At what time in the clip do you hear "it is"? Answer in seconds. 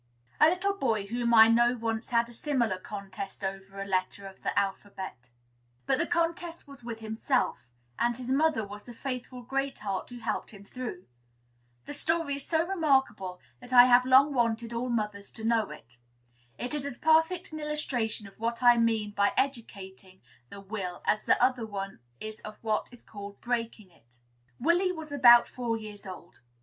16.57-16.83